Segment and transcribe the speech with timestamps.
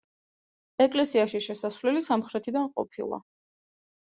[0.85, 3.21] ეკლესიაში შესასვლელი სამხრეთიდან ყოფილა.